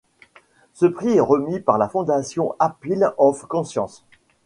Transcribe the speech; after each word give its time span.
Ce 0.73 0.87
prix 0.87 1.09
est 1.11 1.19
remis 1.19 1.59
par 1.59 1.77
la 1.77 1.87
fondation 1.87 2.55
Appeal 2.57 3.13
of 3.19 3.45
Conscience. 3.45 4.03